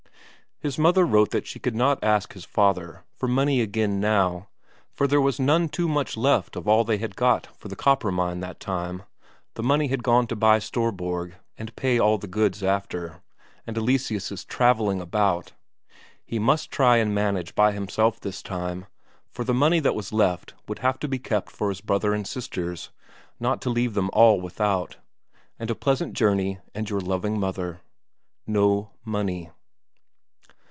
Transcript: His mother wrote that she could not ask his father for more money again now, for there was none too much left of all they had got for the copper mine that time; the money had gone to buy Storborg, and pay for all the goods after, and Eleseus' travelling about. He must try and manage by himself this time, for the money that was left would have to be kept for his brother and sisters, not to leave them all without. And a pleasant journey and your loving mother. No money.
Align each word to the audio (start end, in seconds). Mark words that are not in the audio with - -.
His 0.63 0.77
mother 0.77 1.07
wrote 1.07 1.31
that 1.31 1.47
she 1.47 1.57
could 1.57 1.73
not 1.73 2.03
ask 2.03 2.33
his 2.33 2.45
father 2.45 3.03
for 3.15 3.27
more 3.27 3.33
money 3.33 3.61
again 3.61 3.99
now, 3.99 4.49
for 4.93 5.07
there 5.07 5.19
was 5.19 5.39
none 5.39 5.69
too 5.69 5.87
much 5.87 6.15
left 6.15 6.55
of 6.55 6.67
all 6.67 6.83
they 6.83 6.99
had 6.99 7.15
got 7.15 7.47
for 7.57 7.67
the 7.67 7.75
copper 7.75 8.11
mine 8.11 8.41
that 8.41 8.59
time; 8.59 9.01
the 9.55 9.63
money 9.63 9.87
had 9.87 10.03
gone 10.03 10.27
to 10.27 10.35
buy 10.35 10.59
Storborg, 10.59 11.33
and 11.57 11.75
pay 11.75 11.97
for 11.97 12.03
all 12.03 12.17
the 12.19 12.27
goods 12.27 12.61
after, 12.61 13.23
and 13.65 13.75
Eleseus' 13.75 14.45
travelling 14.47 15.01
about. 15.01 15.53
He 16.27 16.37
must 16.37 16.69
try 16.69 16.97
and 16.97 17.11
manage 17.11 17.55
by 17.55 17.71
himself 17.71 18.19
this 18.19 18.43
time, 18.43 18.85
for 19.31 19.43
the 19.43 19.55
money 19.55 19.79
that 19.79 19.95
was 19.95 20.13
left 20.13 20.53
would 20.67 20.77
have 20.77 20.99
to 20.99 21.07
be 21.07 21.17
kept 21.17 21.49
for 21.49 21.69
his 21.69 21.81
brother 21.81 22.13
and 22.13 22.27
sisters, 22.27 22.91
not 23.39 23.63
to 23.63 23.71
leave 23.71 23.95
them 23.95 24.11
all 24.13 24.39
without. 24.39 24.97
And 25.57 25.71
a 25.71 25.73
pleasant 25.75 26.13
journey 26.13 26.59
and 26.75 26.87
your 26.87 27.01
loving 27.01 27.39
mother. 27.39 27.81
No 28.45 28.91
money. 29.03 29.49